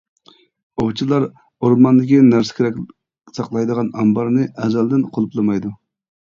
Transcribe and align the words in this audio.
ئوۋچىلار 0.83 1.25
ئورماندىكى 1.67 2.21
نەرسە-كېرەك 2.29 2.79
ساقلايدىغان 3.37 3.93
ئامبارنى 4.01 4.49
ئەزەلدىن 4.65 5.05
قۇلۇپلىمايدۇ. 5.19 5.75